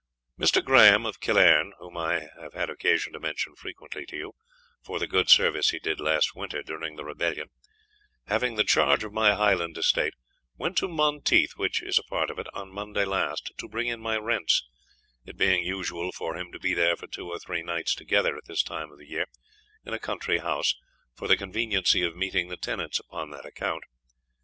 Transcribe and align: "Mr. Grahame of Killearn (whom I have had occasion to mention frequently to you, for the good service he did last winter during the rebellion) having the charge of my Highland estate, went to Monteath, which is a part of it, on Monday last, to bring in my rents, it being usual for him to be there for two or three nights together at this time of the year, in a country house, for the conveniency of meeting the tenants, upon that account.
"Mr. 0.39 0.65
Grahame 0.65 1.05
of 1.05 1.19
Killearn 1.19 1.73
(whom 1.77 1.95
I 1.95 2.27
have 2.41 2.55
had 2.55 2.71
occasion 2.71 3.13
to 3.13 3.19
mention 3.19 3.53
frequently 3.55 4.03
to 4.07 4.17
you, 4.17 4.33
for 4.81 4.97
the 4.97 5.05
good 5.05 5.29
service 5.29 5.69
he 5.69 5.77
did 5.77 5.99
last 5.99 6.33
winter 6.33 6.63
during 6.63 6.95
the 6.95 7.05
rebellion) 7.05 7.51
having 8.25 8.55
the 8.55 8.63
charge 8.63 9.03
of 9.03 9.13
my 9.13 9.35
Highland 9.35 9.77
estate, 9.77 10.15
went 10.57 10.75
to 10.79 10.87
Monteath, 10.87 11.51
which 11.55 11.83
is 11.83 11.99
a 11.99 12.03
part 12.03 12.31
of 12.31 12.39
it, 12.39 12.47
on 12.51 12.71
Monday 12.73 13.05
last, 13.05 13.51
to 13.59 13.69
bring 13.69 13.89
in 13.89 13.99
my 14.01 14.17
rents, 14.17 14.67
it 15.23 15.37
being 15.37 15.63
usual 15.63 16.11
for 16.11 16.35
him 16.35 16.51
to 16.51 16.57
be 16.59 16.73
there 16.73 16.95
for 16.95 17.05
two 17.05 17.29
or 17.29 17.37
three 17.37 17.61
nights 17.61 17.93
together 17.93 18.35
at 18.35 18.45
this 18.45 18.63
time 18.63 18.91
of 18.91 18.97
the 18.97 19.07
year, 19.07 19.27
in 19.85 19.93
a 19.93 19.99
country 19.99 20.39
house, 20.39 20.73
for 21.13 21.27
the 21.27 21.37
conveniency 21.37 22.01
of 22.01 22.15
meeting 22.15 22.47
the 22.47 22.57
tenants, 22.57 22.97
upon 22.97 23.29
that 23.29 23.45
account. 23.45 23.83